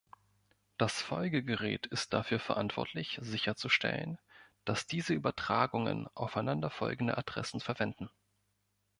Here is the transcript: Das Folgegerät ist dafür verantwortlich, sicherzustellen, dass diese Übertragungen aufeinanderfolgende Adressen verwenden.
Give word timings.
Das 0.79 0.99
Folgegerät 0.99 1.85
ist 1.85 2.13
dafür 2.13 2.39
verantwortlich, 2.39 3.19
sicherzustellen, 3.21 4.17
dass 4.65 4.87
diese 4.87 5.13
Übertragungen 5.13 6.07
aufeinanderfolgende 6.15 7.19
Adressen 7.19 7.59
verwenden. 7.59 8.09